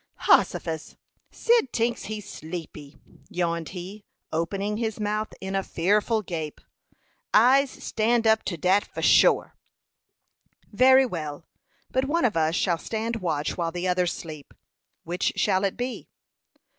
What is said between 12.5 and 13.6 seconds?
shall stand watch